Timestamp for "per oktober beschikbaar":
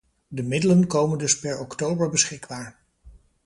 1.39-2.79